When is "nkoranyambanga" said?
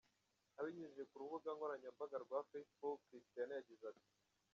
1.55-2.15